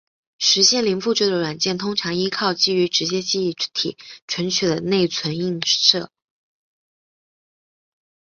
[0.39, 6.09] 实现零复制的软件通常依靠基于直接记忆体存取的内存映射。